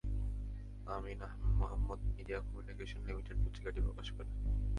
[0.87, 1.19] আমিন
[1.59, 4.29] Mohammad media communication limited পত্রিকাটি প্রকাশ করে।